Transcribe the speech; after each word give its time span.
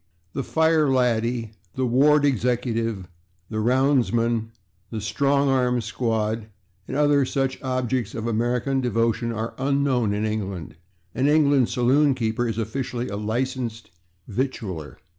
The 0.33 0.41
/fire 0.41 0.91
laddie/, 0.91 1.51
the 1.75 1.85
/ward 1.85 2.23
executive/, 2.23 3.07
the 3.51 3.57
/roundsman/, 3.57 4.47
the 4.89 4.97
/strong 4.97 5.45
arm 5.47 5.79
squad/ 5.79 6.47
and 6.87 6.97
other 6.97 7.23
such 7.23 7.61
objects 7.61 8.15
of 8.15 8.25
American 8.25 8.81
devotion 8.81 9.31
are 9.31 9.53
unknown 9.59 10.11
in 10.11 10.25
England. 10.25 10.75
An 11.13 11.27
English 11.27 11.73
saloon 11.75 12.15
keeper 12.15 12.47
is 12.47 12.57
officially 12.57 13.09
a 13.09 13.15
licensed 13.15 13.91
/victualler 14.27 14.95